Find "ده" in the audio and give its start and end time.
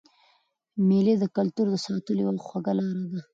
3.11-3.21